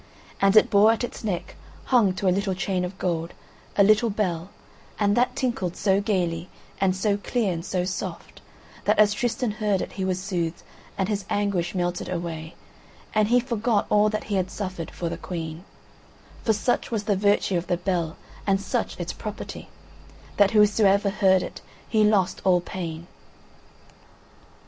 [0.41, 1.55] And it bore at its neck,
[1.85, 3.35] hung to a little chain of gold,
[3.77, 4.49] a little bell;
[4.97, 8.41] and that tinkled so gaily, and so clear and so soft,
[8.85, 10.63] that as Tristan heard it, he was soothed,
[10.97, 12.55] and his anguish melted away,
[13.13, 15.65] and he forgot all that he had suffered for the Queen;
[16.41, 18.15] for such was the virtue of the bell
[18.47, 19.69] and such its property:
[20.37, 23.05] that whosoever heard it, he lost all pain.